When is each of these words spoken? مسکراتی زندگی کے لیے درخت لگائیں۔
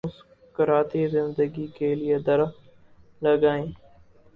مسکراتی 0.03 1.07
زندگی 1.07 1.67
کے 1.67 1.93
لیے 1.95 2.17
درخت 2.19 2.59
لگائیں۔ 3.21 3.67